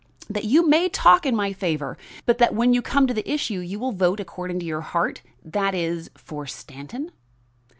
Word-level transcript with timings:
That 0.27 0.45
you 0.45 0.67
may 0.67 0.89
talk 0.89 1.27
in 1.27 1.35
my 1.35 1.53
favor, 1.53 1.95
but 2.25 2.39
that 2.39 2.55
when 2.55 2.73
you 2.73 2.81
come 2.81 3.05
to 3.05 3.13
the 3.13 3.31
issue, 3.31 3.59
you 3.59 3.77
will 3.77 3.91
vote 3.91 4.19
according 4.19 4.59
to 4.61 4.65
your 4.65 4.81
heart; 4.81 5.21
that 5.45 5.75
is, 5.75 6.09
for 6.17 6.47
Stanton?" 6.47 7.11